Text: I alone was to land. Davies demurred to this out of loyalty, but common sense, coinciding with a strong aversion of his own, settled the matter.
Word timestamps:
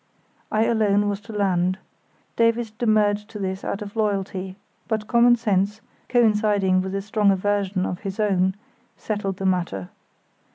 I 0.51 0.65
alone 0.65 1.09
was 1.09 1.19
to 1.21 1.31
land. 1.31 1.77
Davies 2.35 2.71
demurred 2.71 3.17
to 3.27 3.37
this 3.37 3.63
out 3.63 3.83
of 3.83 3.95
loyalty, 3.95 4.55
but 4.87 5.05
common 5.07 5.35
sense, 5.35 5.79
coinciding 6.09 6.81
with 6.81 6.95
a 6.95 7.03
strong 7.03 7.29
aversion 7.29 7.85
of 7.85 7.99
his 7.99 8.19
own, 8.19 8.55
settled 8.97 9.37
the 9.37 9.45
matter. 9.45 9.89